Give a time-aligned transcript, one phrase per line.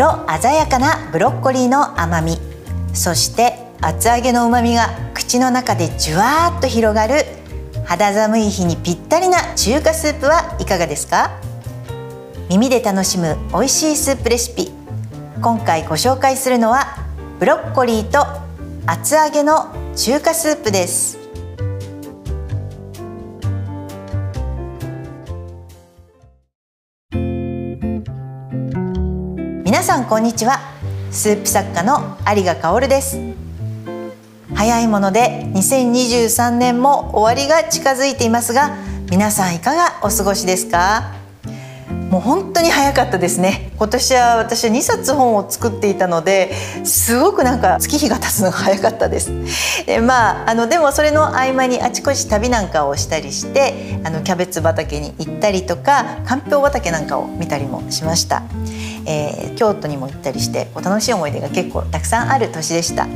[0.00, 2.38] 色鮮やかなブロッコリーの甘み。
[2.94, 7.16] そして厚揚げの旨みが口の中でじゅわーっと広がる
[7.84, 11.38] 肌寒い日にぴったりな中華スープはいかがですか？
[12.48, 14.72] 耳で楽しむ美味しいスープレシピ。
[15.42, 16.96] 今回ご紹介するのは
[17.38, 18.24] ブロッコリーと
[18.86, 21.19] 厚揚げの中華スープです。
[29.90, 30.60] さんこんにちは。
[31.10, 33.18] スープ作家の有賀香です。
[34.54, 38.76] 早いもので2023年も終わりが近づいていますが
[39.10, 41.19] 皆さんいかがお過ごしですか？
[42.10, 43.70] もう本当に早かったですね。
[43.78, 46.52] 今年は私は2冊本を作っていたので
[46.84, 49.30] すごくなんか月日が経つのが早かったです。
[49.86, 58.42] でまああのでもそれの合間にあちこち旅なんかをしたりしてあのキャベツ畑に行ったりとかかんぴょう畑なんかを見たりもしました、
[59.06, 63.06] えー、京都にも行ったりして楽しい思い出が結構たくさんある年でした。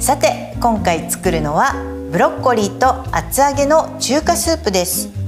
[0.00, 1.74] さて今回作るのは
[2.10, 5.21] ブロッコリーと厚揚げの中華スープです。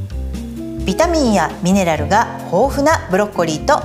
[0.84, 3.80] ビタミンやミネラルが豊富なブロッコリーと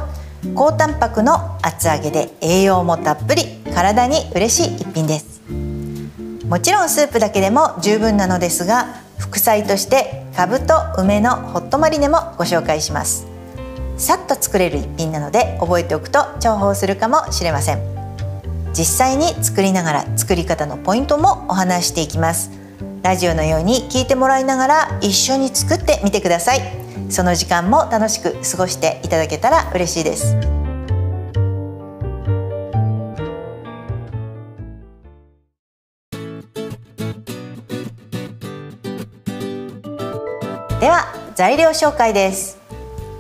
[0.54, 5.42] 高タンパクの厚揚げで栄養もたっぷり体に嬉しい一品です。
[6.46, 13.28] もちろんスープだけでも十分なのですが副菜としてかぶと梅のホットマリネもご紹介します。
[13.98, 17.80] さっと作れる一品なので覚えておくと重宝するかもしれません。
[18.74, 22.52] 実際に作りながら作り方のポイントもお話していきます。
[23.04, 26.89] ラジオのように聞いてもらいながら一緒に作ってみてください。
[27.10, 30.36] その時間も楽しく過ごしていただけたら嬉しいです。
[40.80, 42.58] では材料紹介です。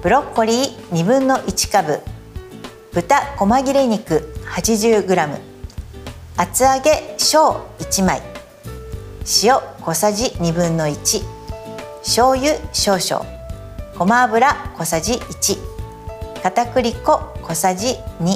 [0.02, 2.00] ブロッコリー2分の1株。
[2.94, 5.40] 豚細切れ肉 80g
[6.38, 8.22] 厚揚げ小1枚。
[9.44, 11.24] 塩小さじ1分の1
[12.02, 13.39] 醤油少々。
[14.00, 18.34] ごま油小さじ1片栗粉小さじ2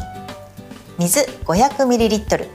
[0.99, 2.49] 水 500ml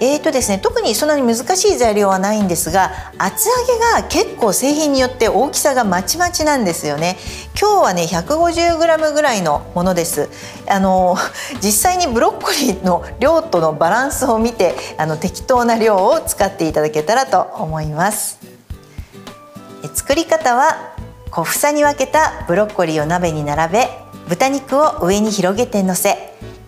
[0.00, 7.16] えーとですね、特にそんなに難しい材料はないんですが厚揚げが結構製品によって大きさがまちまちなんですよね。
[7.58, 10.28] 今日はね 150g ぐらいのものです。
[10.68, 11.16] あの
[11.62, 18.38] 実際にブロッコリーの量とのバランスを見てあの適当な量を使っていただけたらと思います。
[19.94, 20.95] 作り方は
[21.36, 23.88] 小房に分けたブロッコリーを鍋に並べ
[24.26, 26.16] 豚肉を上に広げてのせ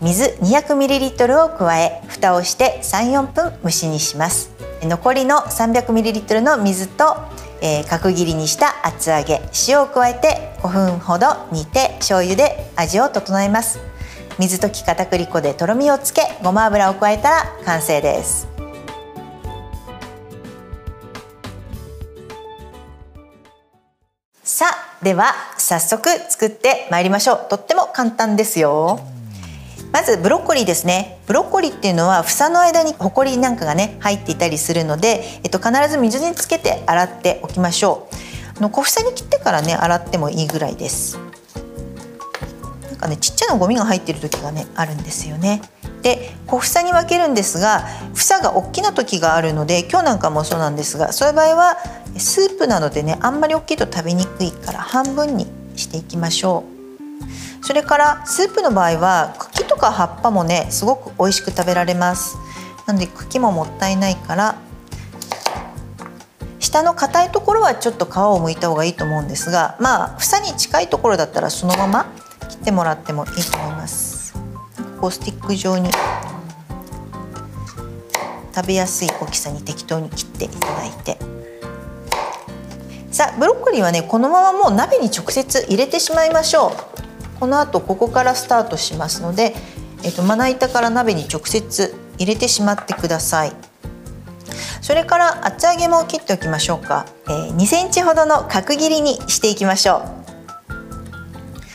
[0.03, 4.51] 水 200ml を加え蓋をして34分蒸しにします。
[4.83, 7.17] 残りの 300ml の水と、
[7.63, 13.81] えー、角切りにした厚揚げ塩を加えて5分ほど煮て醤油で味を整えます。
[14.39, 18.58] 水溶き片栗粉でとろみをつけごま油を加えたら完成です。
[25.03, 27.47] では早速作ってまいりましょう。
[27.49, 28.99] とっても簡単ですよ。
[29.93, 31.21] まずブロッコリーですね。
[31.27, 38.59] ブロッコリーっていうのは房の間にホコリなんかがね入っていたりするので、えっと、必ず水につけて洗っておきましょう。
[38.59, 41.17] あの小房に切ってからね洗ってもいいぐらいです。
[42.83, 45.63] なんかねちっちゃなゴミが入ってる時がねあるんですよね。
[46.03, 51.77] で小房に分けるんですが房が大きな時があるので今日なんかもそうなんですがそういう場合は
[52.17, 56.79] スープなのでねあんまり大きいと食べにくいから半分にしていきましょう。
[57.65, 62.37] それからスープの場合は茎とか葉っぱもねすごく美味しく食べられます。
[62.87, 64.57] なので茎ももったいないから
[66.59, 72.07] 下の硬いところはちょっと皮を剥いた方がいいと思うんですがまあ房に近いところだったらそのまま
[72.49, 74.08] 切ってもらってもいいと思います。
[75.01, 75.91] こうスティック状に
[78.55, 81.19] 食べやすい大きさに適当に切っていただいて。
[83.11, 87.41] さあブロッコリーはねこのままもう鍋に直接入れてしまいましょう。
[87.41, 89.55] この後ここからスタートしますので、
[90.03, 93.53] えっと、まな板から鍋に直接入れてしまってください。
[94.83, 100.03] それから厚揚げも切っておきましょうか、えー、2センチほどの角切りにしていきましょ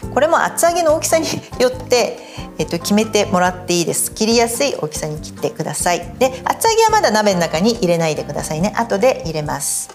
[0.04, 0.10] う。
[0.14, 1.28] これも厚揚げの大きさに
[1.60, 2.20] よって
[2.58, 4.12] えっと、決めてもらっていいです。
[4.14, 6.16] 切りやすい大きさに切ってください。
[6.20, 8.74] で厚揚げはまだ鍋の中に入れないでくださいね。
[8.76, 9.90] 後で入れます。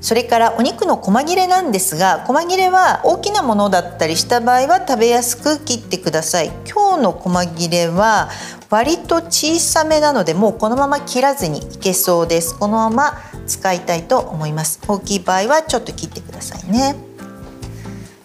[0.00, 6.50] それからお肉の細切れなんですが細切れは大きなものだったりした場合は食べやすく切ってください。
[6.70, 8.28] 今日の細切れは
[8.70, 12.58] 割と小さめなのでもうこのまま切らずにいけそうです。
[12.58, 14.80] このまま使いたいと思います。
[14.86, 16.96] 大きい場合はちょっと切ってくださいね。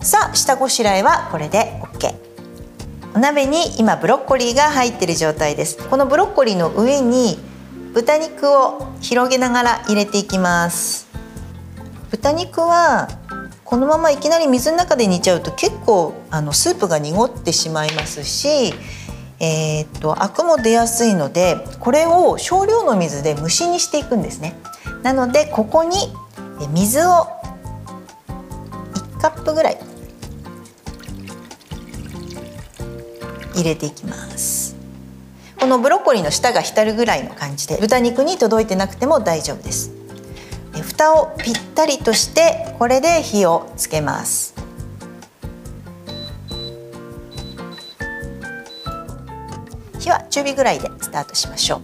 [0.02, 1.82] さあ下ごしらえはこれで
[3.16, 5.78] お鍋に今ブロッコリーが入っている状態です。
[5.90, 7.40] このブロッコリーの上に
[7.94, 11.10] 豚肉を広げながら入れていきます。
[12.12, 13.10] 豚肉は
[13.66, 18.74] このままいきなり水の中で煮ちゃうと結構あのスープが濁ってしまいますし
[19.40, 24.56] えー、っとアクも出やすいのでこれを少量の水で蒸しにしていくんですね。
[25.02, 25.98] なのでここに
[26.74, 27.28] 水を
[29.18, 29.78] 1カップぐらい
[33.60, 34.76] 入れていきます。
[35.60, 39.92] このブロッコリーの下が浸るぐらいの感じで豚肉に届いてなくても大丈夫です。
[40.82, 44.56] 蓋をぴったりとしてこれで火をつけます。
[50.00, 51.82] 火は中火ぐらいでスタートしましょ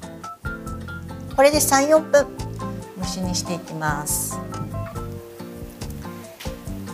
[1.32, 1.36] う。
[1.36, 2.28] これで3、4分
[3.00, 4.40] 蒸しにしていきます。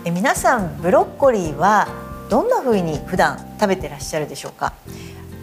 [0.03, 1.87] え皆さんブロッコリーは
[2.31, 4.71] どんな風に普段食べてらっしゃるでしょうか？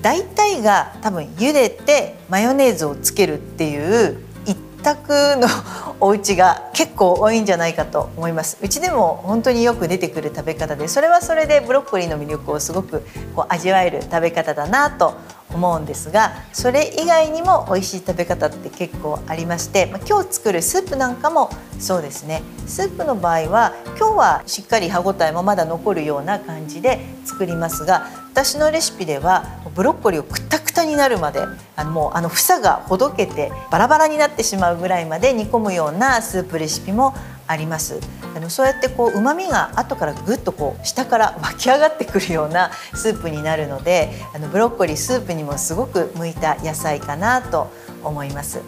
[0.00, 5.49] 大体が多分茹でてマヨネーズをつけるっていう一択の
[6.00, 8.56] お家が結構多いんじゃないかと思います。
[8.62, 13.05] うちでも本当によく出てくる食べ方でそれはそれでブロッコリーの魅力をすごく
[13.37, 15.14] こう味わえる食べ方だなと
[15.52, 22.42] 思うんですがそれ以外にも美味しい食べ方って結構ありまして、ま、今日作るスープなんかもそうですね。
[22.66, 31.40] スープの場合は今日はしっかり歯ごたえもまだ残るような感じで作りますが私のレシピではブロッコリーをくたくたになるまで
[31.76, 37.14] あのもうあの房がほどけてバラバラになってしまうぐらいまで煮込むようなスープレシピも
[37.48, 37.98] あります。
[38.36, 47.72] あのそうやってこう旨味が後からぐっとこう下から湧き上がってくるようなスープになるのであのブロッコリースープにもすごく向いた野菜かなと
[48.04, 48.60] 思います。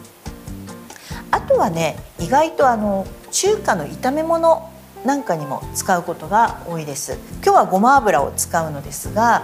[1.31, 4.69] あとはね意外とあの中華の炒め物
[5.05, 7.19] なんかにも使うことが多いです。
[7.43, 9.43] 今日はごま油を使うのですが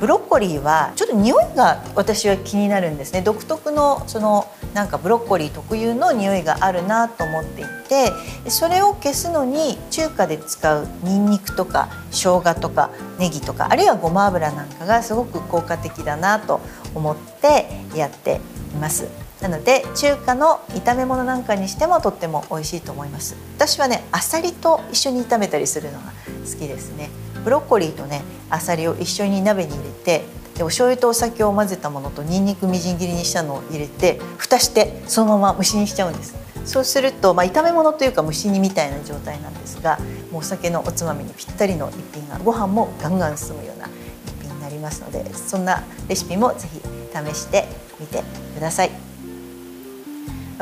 [0.00, 3.20] ブロッコリーはちょっと匂いが私は気になるんですね。
[3.20, 8.12] 独特のそのなんかブロッコリー特有の匂いがあるなと思っていて
[8.48, 16.60] それを消すのに中華で使うニンニクとか生姜とかネギとかあるいはごま油なんかがすごく効果的だなと
[16.94, 18.40] 思ってやって
[18.72, 19.08] います。
[19.42, 23.36] なので中華の炒め物なんかにしてもとっても美味しいと思います。
[23.56, 26.12] 私はねあさりと一緒に炒めたりするのが
[26.44, 27.10] 好きですね。
[27.44, 30.24] ブロッコリーとねあさりを一緒に鍋に入れて
[30.56, 39.98] でお醤油とお酒を混ぜたものとにんにくみじん切りにしたのを入れて蓋してそのまま蒸しにしちゃうんですそうすると、まあ、炒め物というか蒸し煮みたいな状態なんですが
[40.30, 47.64] もうお酒のおつまみにぴったりの一品がご飯もガンガン進むような一品になりますのでそんなレシピもぜひ試して
[47.98, 48.22] みて
[48.54, 49.09] ください。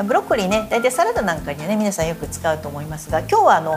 [0.03, 3.75] ブロッコリーね大体サラダなんかにはね皆さんよく使うと思いますが今日はあの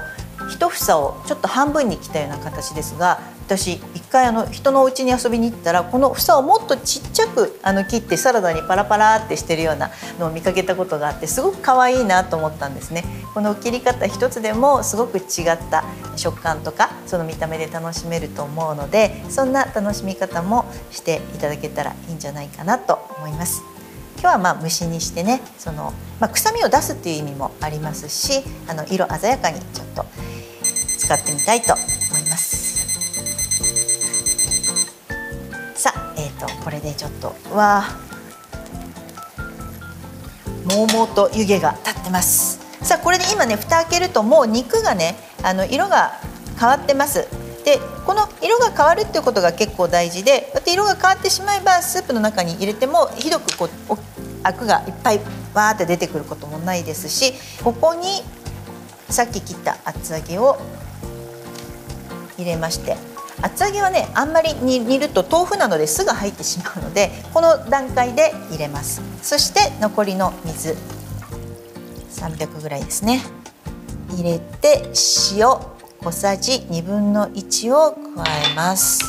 [0.48, 13.04] 一房をちょっと半分に切ったような形ですが私一回あの人のお家に遊びに行ったらこの房をもっとちっちゃくあの切ってサラダにパラパラってしてるようなのを見かけたことがあってすごく可愛いなと思ったんですね。
[13.34, 15.24] この切り方一つでもすごく違っ
[15.70, 15.84] た
[16.16, 23.71] 食感とかその見た目で楽しめると思うのでそんな楽しみ方もしていただけたらいいんじゃないかなと思います。
[24.22, 30.04] 今日はまあ蒸しにしてねその、まあ、臭みを出すっていう意味もありますしあの色鮮やかにちょっと
[30.96, 31.82] 使ってみたいと思
[32.24, 32.62] います。
[35.74, 37.82] さあ、えーと、これでちょっとわ
[40.67, 42.60] もうもうと湯気が立ってます。
[42.81, 46.12] さあこれで今ね蓋開けるともう肉がねあの色が
[46.60, 47.26] 変わってます。
[47.64, 53.96] でこの色が変わるっていうことが結構大事でだって色が変わってしまえばスープの中に入れてもひどくこう
[54.43, 55.20] アクがいっぱい
[55.55, 58.22] わーって出てくることもないですしここに
[59.11, 60.58] さっき切った厚揚げを
[62.39, 62.96] 入れまして
[63.41, 69.03] 厚揚げはねあんまり煮ると豆腐なので酢が入ってしまうのでこの段階で入れます。
[69.22, 70.77] そして残りの水
[72.11, 73.22] 300ぐらいですね。
[74.11, 74.84] 入れて
[75.32, 75.49] 塩
[76.01, 79.01] 小さじ1分の1を加えます。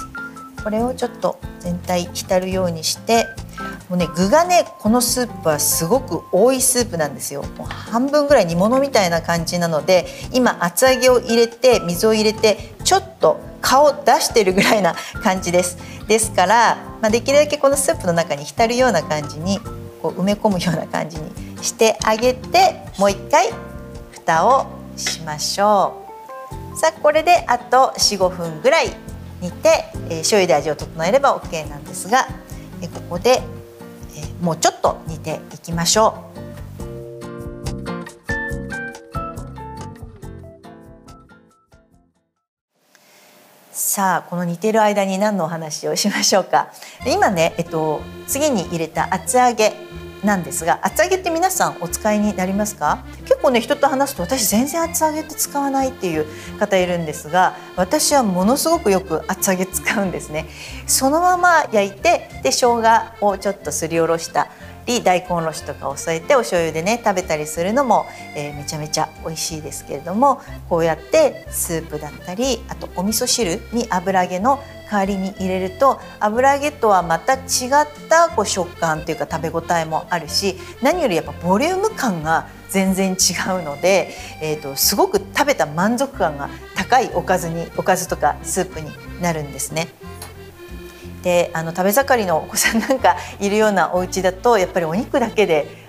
[0.63, 3.27] これをちょっと全体浸るようにして
[3.89, 7.43] もうね具がねこのスープはすごく多いスープなんですよ。
[7.57, 15.77] もう半分ぐらい煮物みたいな感じなので今厚揚げを入れて水を入れてちょっと顔出してるぐらいな感じです。
[16.07, 19.59] ですから、まあ、できるだけこのスープの中に浸るような感じに
[20.01, 21.31] こう埋め込むような感じに
[21.63, 23.51] してあげてもう一回
[24.11, 25.99] 蓋をしましょ
[26.73, 26.77] う。
[26.77, 28.89] さあこれであと45分ぐらい
[29.41, 32.27] 煮て、えー、醤油で味を整えれば OK なんですが、
[32.81, 33.41] えここで
[34.43, 36.43] もうちょっと煮ていきましょう。
[43.71, 46.71] さあこの煮てる間に何のお話をしましょうか
[47.05, 49.73] 今ね、えっと、次に入れた厚揚げ
[50.23, 53.03] なんですが厚揚げって皆さんお使いになりますか？
[53.25, 56.25] 結構ね人と話すと私全然厚揚げって使わないっていう
[56.59, 60.47] 方いるんですが私はものすごくよく厚揚げ使うんですね。
[60.87, 62.81] そのまま焼いてで生姜
[63.21, 64.47] をちょっとすりおろした
[64.85, 74.61] り大根おろしとかを添えてお醤油でね食べたりするのも、えー、めちゃめちゃ美味しいですけれどもこうやってスープだったりあとお味噌汁に油揚げの
[74.93, 77.41] 代わりに入れると油揚げとはまた違っ
[78.07, 84.09] たこう食感というか食べ応えもあるし何よりやっぱボリューム感が全然違うので、
[84.39, 89.87] えーと、すごく食べた満足感が高いおかずにおかずとかスープになるんですね。
[91.23, 95.82] であの食べ盛りのお子さんなんかいるようなお家だとやっぱりお肉だけで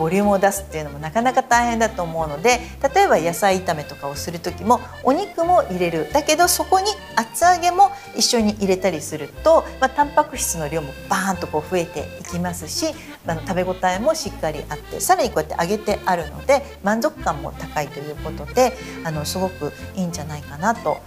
[0.00, 2.58] ボリュームを出すっていうのもなかなか大変だと思うので
[2.94, 6.10] 例えば野菜炒めとかをする時もお肉も入れる。
[6.10, 12.94] だけどそこに厚揚げも一緒に入れたりすると、まあ、タンパク質の量もバーンとこう増えていきますし
[13.26, 18.72] あの食べ応えもしっかりあってさらにこうやって揚げてあるので満足感も高いということで
[19.04, 20.98] あのすごくいいんじゃないかなと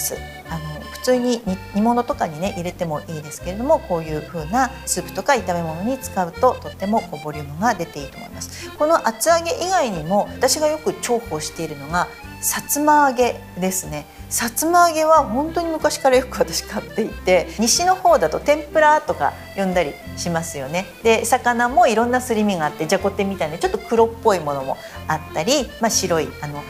[0.00, 0.16] ます。
[0.48, 1.40] あの普通に
[1.74, 8.70] 煮物とかにね入れてもいいですけれどもこういう風なスープとか炒め物に使うととってもこうボリュームが出ていいと思います。
[8.76, 12.08] この厚揚げ以外にも私がよく重宝しているのが
[12.40, 14.06] さつま揚げですね。
[14.28, 20.86] さつま揚げは本当に昔からよく私買っていて西の方だと天ぷらとか呼んだりしますよね。
[21.02, 24.76] で魚もいろんなすり身があってじゃこ天みたいなちょっと黒っぽいものも
[25.08, 26.62] あったり、まあ、白いあの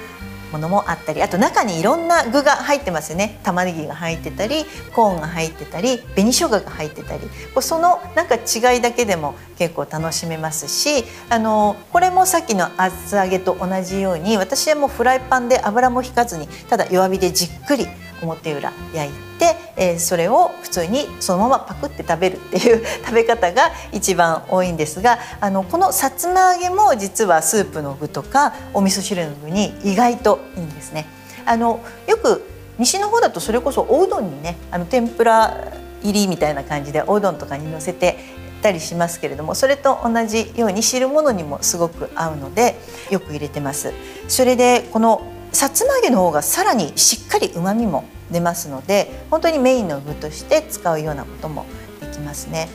[0.53, 3.39] ものもあったりあと中にいろんな具が入ってますよね。
[3.43, 4.65] 玉ねぎが入ってたり
[4.95, 7.23] コーンが入ってたり紅生姜が入ってたり。
[7.61, 17.87] そのなんか違いだけでも結構楽しめますしあのこれもさっきの厚揚げと同じように私はもうフライパンで油も引かずにただ弱火でじっくり
[18.23, 31.07] 表裏焼いて、えー、それを普通にそのままパクって食べるっていう 食べ方が一番多いんですがあのこのさつま揚げも実はスープの具とかお味噌汁の具に意外といいんですね。
[31.47, 32.47] あのよく
[32.79, 35.57] 西の方だとそれこそおうどんにねあの天ぷら
[36.03, 38.19] 入りみたいな感じでおうどんとかにのせて
[38.63, 42.79] たりしますけれどもそれと同じように汁物にもすごく合うので
[43.11, 43.95] よく入れてます。
[44.29, 45.23] それでこの
[45.53, 51.67] さつま揚げの方がさらにしっかり旨味も出ますので本当にメインの具として使うようなことも
[52.01, 52.69] できますね。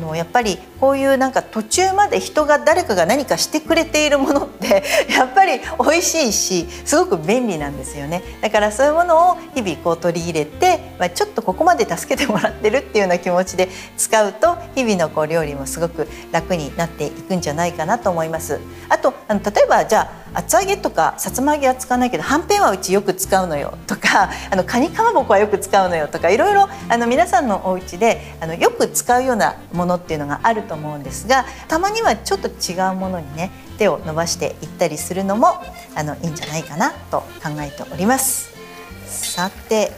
[0.00, 35.54] のやっぱりこういうなんか途中まで人が誰かが何かしてくれているものって やっぱり美味しいしすごく便利なんですよねだからそういうものを日々こう取り入れて、ま、ちょっとここまで助けてもらってるっていうような気持ちで使うと日々のこう料理もすごく楽になっていくんじゃないかなと思いますあとあの例えばじゃあ厚揚げとかさつま揚げは使わないけどはんぺんはうちよく使うのよとか あのカニかまぼこはよく使うのよとかいろいろあの皆さんのお家であのよく使うようなものっていうのがあると思うんですがたまにはちょっと違うものにね手を伸ばしていったりするのも
[35.94, 38.52] あのいいんじゃないかなと考えております。
[39.06, 39.92] さて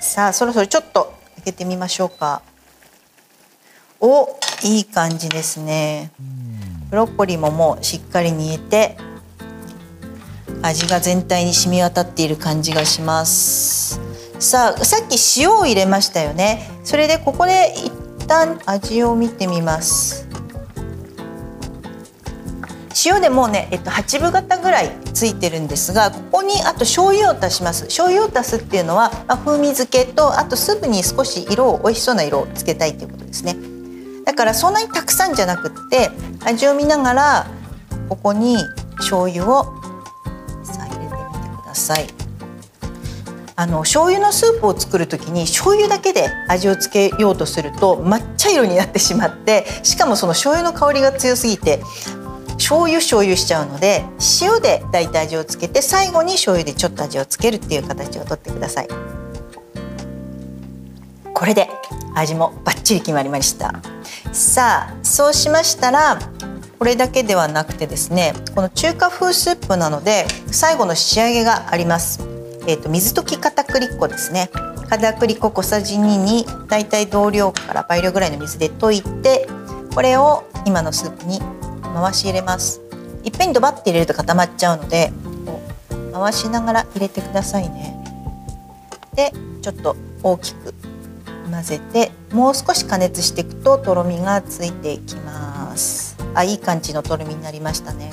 [0.00, 2.42] さあそろそろちょっと開けてみましょうか。
[4.00, 6.10] おいい感じですね。
[6.90, 8.96] ブロッコリーももうしっかり煮えて
[10.62, 14.00] 味が全体に染み渡っている感じがします。
[14.38, 16.68] さあさっき塩を入れましたよね。
[16.84, 17.92] それでここで一
[18.26, 20.28] 旦味を見てみます。
[23.04, 27.84] 塩でもうね、えっと、8分型ぐらいついてるんですがここにあと醤油を足します。
[27.84, 33.56] 醤油を足すっていうのは、まあ、風味付けとあとスープに少し色を美味しそうな色をつけたいっていうことですね。
[34.24, 36.10] だからそんなにたくさんじゃなくって
[36.44, 37.46] 味を見ながら
[38.08, 38.56] ここに
[38.98, 39.81] 醤油を
[41.82, 42.06] さい。
[43.54, 51.80] あの醤油のスープを作る時に醤油だけで味をつけようとすると抹茶色になってしまってしかもその醤油の香りが強すぎて
[52.54, 54.04] 醤油醤油しちゃうので
[54.40, 58.88] 塩で大体味をつけて最後に醤油でちょっと味をつけるっていう形をとってください。
[61.34, 61.68] これで
[62.14, 63.74] 味もバッチリ決まりました。
[64.32, 66.18] さあそうしましたら
[66.82, 72.26] これだけではなくてですねこの中華風スープなので最後の仕上げがあります。
[72.66, 74.50] えーと、水溶き片栗粉ですね。
[74.88, 79.46] 片栗粉小さじ2にだいたい同量から倍量ぐらいの水で溶いて
[79.94, 81.38] これを今のスープに
[81.94, 82.80] 回し入れます。
[83.22, 85.12] いっぺんにドバッて入れると固まっちゃうので
[86.12, 87.94] 回しながら入れてくださいね。
[89.14, 90.74] でちょっと大きく
[91.48, 96.01] 混ぜてもう少し加熱していくととろみがついていきます。
[96.34, 98.10] あいい感じのとろみになりましたね。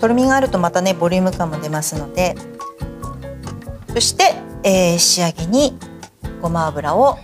[0.00, 2.34] とろみがあるとまたねボリューム感も出ますので。
[3.94, 5.78] そして、えー、仕上げに
[6.42, 7.18] ごま油を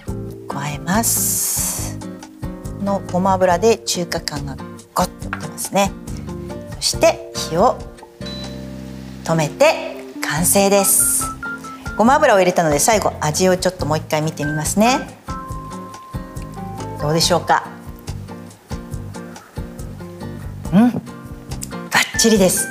[0.48, 1.98] 加えます。
[2.78, 4.56] このごま油で中華感が
[4.94, 5.92] ゴッと出ますね。
[6.76, 7.76] そして火を
[9.24, 9.96] 止めて
[10.26, 11.24] 完成です。
[11.98, 15.18] ごま油を入れたので最後味をちょっともう一回見てみますね。
[17.02, 17.68] どうでしょうか？
[20.72, 20.90] うん。
[20.90, 20.98] バ
[22.14, 22.68] ッチリです。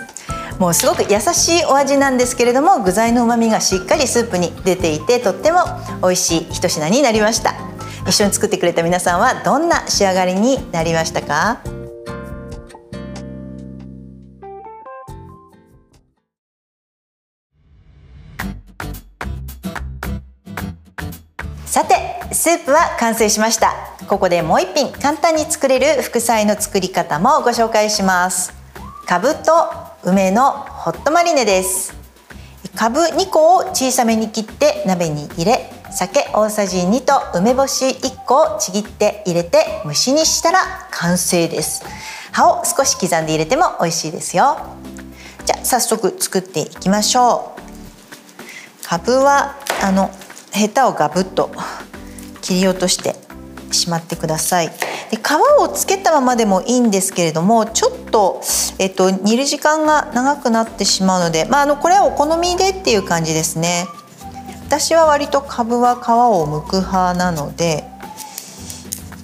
[0.59, 5.59] もうすごく優しいお味なんですけれども具材の旨味がしっかりスープに出ていてとっても
[6.03, 7.55] 美味しい一品になりました。
[8.07, 11.80] 一緒に作ってくれた皆さんはどんな仕上がりになりましたか？
[23.01, 23.73] 完成しました。
[24.07, 28.53] ここでもう一品簡単に作れる副菜の作り方もご紹介します。
[29.07, 29.51] かぶと
[30.03, 31.95] 梅のホットマリネです。
[32.75, 40.59] かぶ2個を小さめに切って鍋に入れ酒大さじ2と梅干し1個をちぎって入れて蒸し煮したら
[40.91, 41.83] 完成です。
[42.31, 44.57] 葉を少し刻んで入れても美味しいですよ。
[45.47, 48.87] じゃあ早速作っていきましょう。
[48.87, 50.11] かぶはあの
[50.51, 51.49] ヘタをガブッと
[52.41, 53.15] 切り落として
[53.71, 54.67] しまってください。
[55.09, 55.19] で皮
[55.59, 58.41] をつけたままでもいいんですけれどもちょっと、
[58.79, 63.87] えっと、煮る時間が長くなってしまうので、まあ、あのこれはお好みでっていう感じですね。
[64.65, 67.83] 私は割とかぶは皮を剥く派なので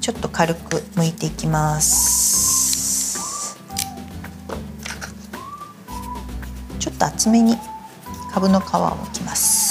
[0.02, 3.58] ちょっと軽く剥いていきます。
[6.80, 7.58] ちょっと厚めに
[8.34, 9.67] かぶの皮を剥きます。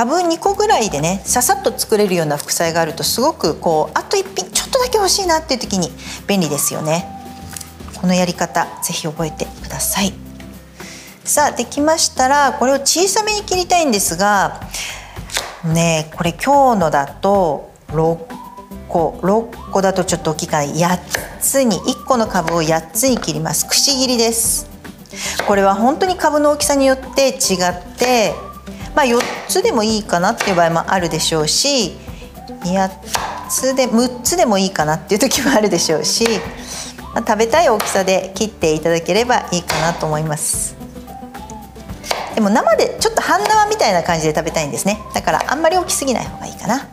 [0.00, 5.90] かぶ2個ぐらいでねささっと作れるような副菜があるとすごくこうあと1品ちょっとだけ欲しいなっていう時に
[6.26, 7.04] 便利ですよね。
[8.00, 10.14] このやり方ぜひ覚えてください。
[11.22, 14.62] さあできましたらこれを小さめに切りたいんですが
[15.66, 18.24] ねこれ今日のだと6
[18.88, 20.98] 個6個だとちょっと大きいから8
[21.40, 23.66] つに1個のかぶを8つに切ります。
[23.66, 24.66] くし切りです。
[25.46, 28.32] これは本当にかぶの大きさによって違って
[28.94, 31.96] まあ、4つでもいいかなっていう場合もあるでしょうし
[32.64, 32.90] 8
[33.48, 36.24] つで6つでもいいかなっていう時もあるでしょうし、
[37.14, 40.76] まあ、食べたい大きさで切っていただければいいかなと思います。
[42.34, 45.00] でも生でちょっと半生みたいな感じで食べたいんですね。
[45.14, 46.88] だからあんまり大きすぎない方がいいかな。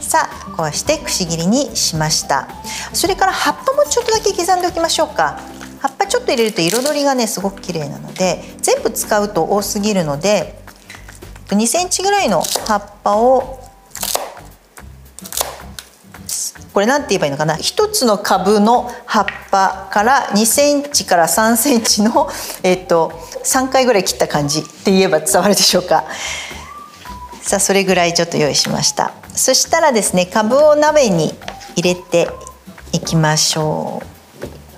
[0.00, 2.48] さあこうしてくし切りにしました。
[2.92, 5.40] それから葉っぱもちょっとだけ刻んでおきましょうか。
[5.80, 10.61] 葉っぱちょっと入れると彩りがねすごく綺麗なので全部使うと多すぎるので
[11.54, 13.60] 2センチぐらいの葉っぱを
[16.72, 17.56] これなんて言えばいいのかな？
[17.56, 22.30] 一つの株の葉っぱから2センチから3センチの、
[22.62, 23.10] えっと、
[23.44, 26.04] 3回ぐらい切った感じって言えば伝わるでしょうか？
[27.42, 29.12] さあそれぐらいちょっと用意しました。
[29.34, 31.34] そしたらですね株を鍋に
[31.76, 32.28] 入れて
[32.92, 34.06] いきましょう。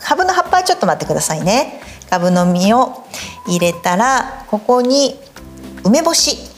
[0.02, 1.80] 株の葉っぱはちょっと待ってくださいね。
[2.10, 3.04] 株の実を
[3.46, 5.14] 入れたらここに
[5.84, 6.53] 梅干し。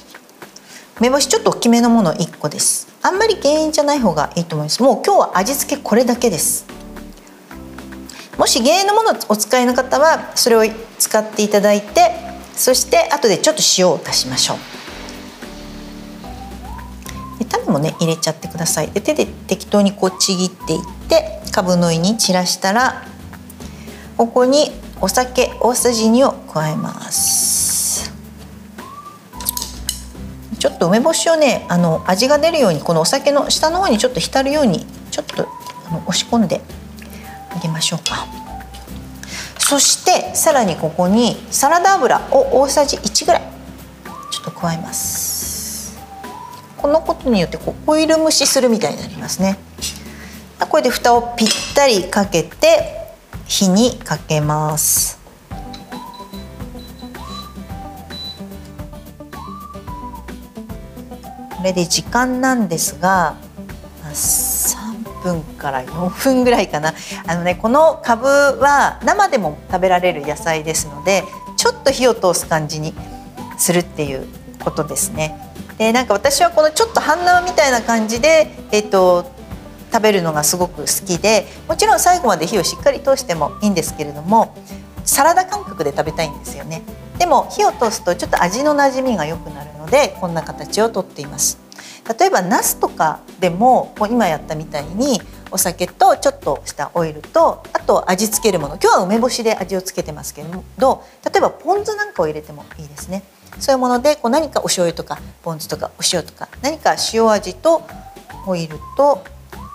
[0.98, 2.88] 梅干しちょっと大きめのもの1個です。
[3.02, 4.82] あんまり減塩じゃない方がいいと思います。
[4.82, 6.64] もう今日は味付けこれだけです。
[8.38, 10.62] もし減塩のものをお使いの方はそれを
[10.98, 12.12] 使っていただいて
[12.54, 14.58] そして後でちょっと塩を足しましょう。
[17.40, 18.88] で種もね入れちゃってください。
[18.90, 20.80] で手で適当にこうちぎっていっ
[21.10, 23.02] てかぶの胃に散らしたら
[24.16, 24.70] ここに
[25.02, 27.65] お酒大さじ2を加えます。
[30.58, 35.48] ちょっと梅干しをねあの味が出るようにこのお酒の下の方にちょっと浸るようにちょっと
[35.88, 36.60] あの押し込んで
[37.50, 38.26] あげましょうか。
[39.58, 43.42] そしてさらにここにサラダ油を大さじ1ぐらい
[44.30, 45.98] ちょっと加えます。
[46.76, 49.58] このことによってこうオイル蒸しするみたいになりますね。
[50.60, 53.14] これで蓋をぴったりかけて
[53.46, 55.18] 火にかけます。
[61.66, 63.36] れで時間なんですが
[64.04, 66.94] 3分から4分ぐらいかな
[67.26, 71.24] あのねこのかぶは生でも食べられる野菜ですので
[71.56, 72.94] ちょっと火を通す感じに
[73.58, 74.26] するっていう
[74.62, 75.38] ことですね。
[75.78, 79.30] でなんか私はこのちょっと半生みたいな感じで、えっと、
[79.92, 84.54] 食べるのがすごく好きでもちろん最後まで火をしっかり通してもいいんですけれども
[85.04, 86.82] サラダ感覚で食べたいんですよね。
[87.18, 91.58] でも火を通すとちょっと味の馴染みが良くなるでこんな形をとっています。
[92.18, 95.20] 例えばナスとかでも今やったみたいに
[95.50, 98.78] お酒とちょっとしたオイルとあと味付けるもの。
[98.80, 100.44] 今日は梅干しで味をつけてますけ
[100.78, 103.22] ど例えばポン酢なんかを入れてもいいですね。
[103.58, 107.82] そういうものでこう何かお醤油とかポン酢とかお塩とか何か塩味と
[108.46, 109.24] オイルと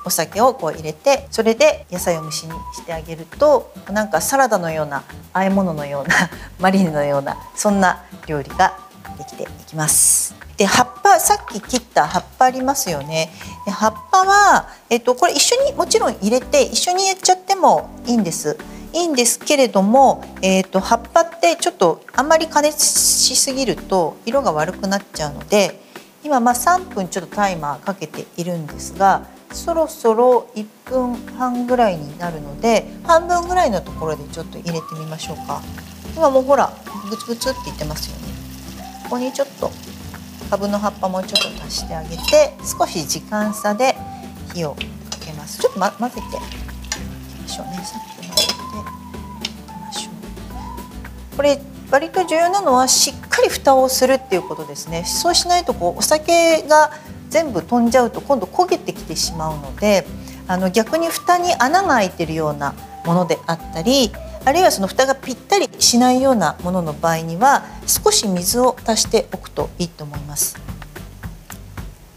[0.06, 6.16] お酒をこう入れてそれで野菜を蒸しにしてあげるとなんかサラダのような和え物のような
[6.60, 8.78] マリネのようなそんな料理が
[9.22, 10.36] できていきます。
[10.58, 13.32] で葉っぱさっき切った葉っぱありますよね。
[13.66, 18.58] で葉っぱは、えっと、これ一緒にもちろん入れて一緒にやっちゃってもいいんです。
[18.94, 25.80] いいんですけれども、えーと、葉っぱってちょっとあんまり加熱しすぎると色が悪くなっちゃうので
[26.26, 35.62] 今まあ3分ちょっとタイマーかけているんですがそろそろ1分半ぐらいになるので半分ぐらいのところでちょっと入れてみましょうか
[36.16, 36.74] 今もうほら
[37.10, 38.31] グツグツって言ってますよね
[39.12, 39.70] ここにちょっと
[40.50, 43.94] かぶの葉っぱもちょっと足してあげて少し時間差で
[44.54, 44.78] 火をか
[45.20, 45.60] けます。
[45.60, 47.74] ちょっと、ま、混ぜていきましょうね。
[47.84, 48.56] さっと混ぜて
[51.36, 55.04] これ割と重要なのはしっかり蓋をするっていうことですね。
[55.04, 56.92] そうしないとこうお酒が
[57.30, 60.08] 全部飛んじゃうと今度焦げてきてしまうので
[60.48, 62.74] あの逆に蓋に穴が開いてるような
[63.06, 70.58] ものであったりあるいはその蓋がぴったりしないようなものの場合には少し水を足しておくといいと思います。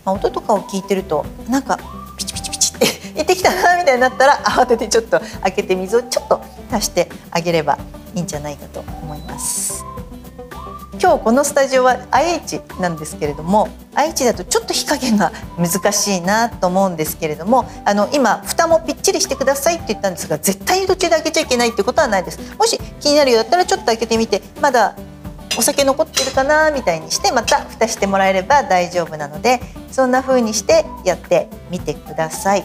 [0.05, 1.79] まあ、音とかを聞いてるとなんか
[2.17, 7.79] ピチピチピチって行ってきたなみたいになったら慌ててちょっと開けて水をちょっと足してあげれば
[8.15, 9.85] いいんじゃないかと思います
[11.05, 24.97] 今日このスタジオは IH なんですけれども IH だとちょっと火加減が難しいなと思うんですけれどもあの今蓋もぴっちりしてくださいって言ったんですが絶対に途中で開けちゃいけないってことはないですもし気になるようだったらちょっと開けてみてまだ
[25.59, 32.63] お酒残ってるかなみたいにしてまた蓋してもらえれば大丈夫なのでそんな風にしてやってみてください。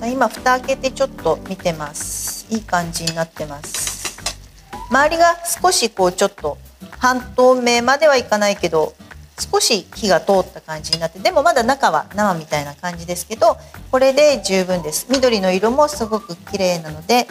[0.00, 2.19] さあ今蓋開けてちょっと見てます
[2.50, 4.18] いい感じになってます。
[4.90, 6.58] 周りが少しこうちょっと
[6.98, 8.94] 半透明まではいかないけど
[9.38, 13.56] 少し火が通った感じになってでもまだ中は生みたいな感じですけど
[13.90, 15.06] これで十分です。
[15.10, 17.26] 緑の色もすごく綺麗なので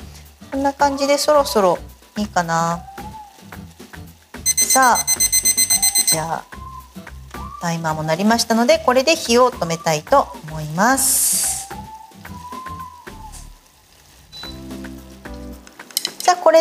[0.51, 1.77] こんな感じでそろそろ
[2.17, 2.83] いいかな。
[4.45, 4.97] さあ
[6.07, 6.45] じゃあ
[7.61, 11.48] タイマーも鳴りましたのでこれで火を止めたいと思います。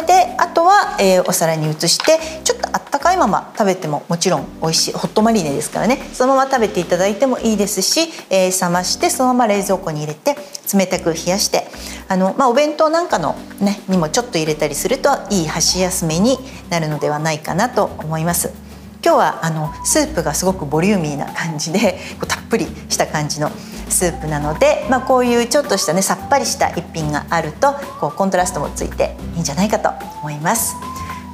[0.01, 10.37] れであとは、えー、お皿に移してちょっとあったかいまま食べてももちろん美味しいホットマリネですからねそのまま食べていただいてもいいですし、えー、冷ましてそのまま冷蔵庫に入れて
[10.73, 11.67] 冷たく冷やして
[12.09, 16.39] あの、まあ、お弁当なんかの、ね、にもちょっと入れたりするといい箸休めに
[16.71, 18.68] なるのではないかなと思います。
[19.09, 23.49] 今日はあのスープがすごくボリューミーな感じでこうたっぷりした感じの
[23.89, 29.89] スープなので、まあ、こういうちょっとしたねさっぱりした一品があるとこうコントラストもついていいんじゃないかと
[30.21, 30.77] 思います。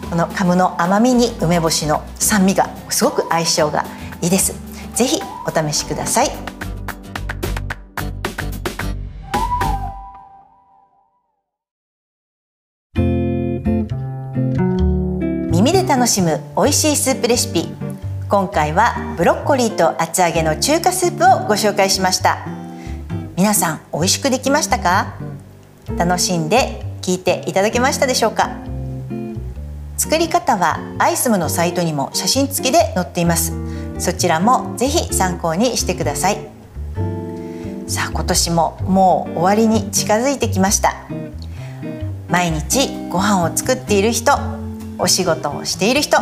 [0.08, 3.84] このカムの甘みに梅干しの酸味がすごく相性が
[4.22, 4.54] いいです。
[4.94, 6.73] ぜひお試しください。
[15.64, 17.70] 耳で楽しむ美味しいスープレシピ。
[18.28, 22.46] 今回はブロッコリーと厚揚げの中華スープをご紹介しました。
[23.34, 25.14] 皆さん美味しくできましたか？
[25.96, 28.50] 楽しんで聞いていただけましたでしょうか？
[29.96, 33.54] 作り方はアイスムのサイトにも写真付きで載っています。
[33.98, 36.46] そちらもぜひ参考にしてください。
[37.86, 40.92] さあ今年ももう終わりに近づいてきました。
[42.28, 44.32] 毎日ご飯を作っている人
[44.98, 46.18] お仕事をしている人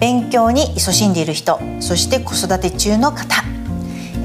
[0.00, 3.42] 勉強に勤しんでいる人そして子育て中の方。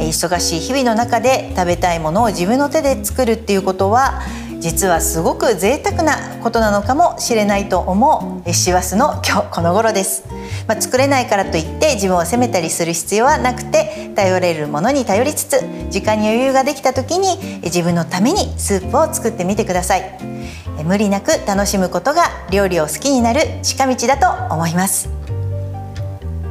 [0.05, 4.21] 忙しい日々の中で食べたいものを自分の手で作るっていうことは
[4.59, 10.25] 実はすごく贅沢なことなのかもしれないと思う師走の今日この頃です、
[10.67, 20.36] まあ、作れないからといって自分を責めたりする必要はなくて頼れるものに頼りつつ時間に余裕ができた時に自分のためにスープを作ってみてください。
[20.83, 25.09] 無理なく楽しむことが料理を好きになる近道だと思います。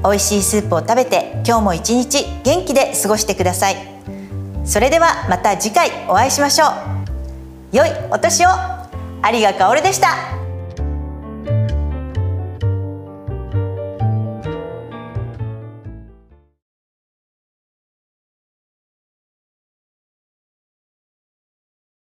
[0.02, 3.76] 美味しいスープを食べて今日も一日元気で過ごしてください。
[4.64, 7.76] それではまた次回お会いしましょう。
[7.76, 8.48] 良いお年を。
[9.32, 10.35] 有賀薫でした。